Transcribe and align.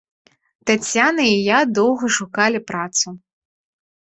Таццяна 0.69 1.23
і 1.31 1.35
я 1.49 1.59
доўга 1.77 2.09
шукалі 2.17 2.63
працу. 2.71 3.07